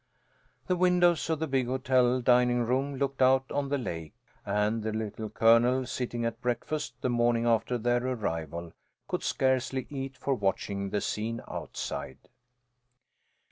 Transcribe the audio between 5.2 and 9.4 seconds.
Colonel, sitting at breakfast the morning after their arrival, could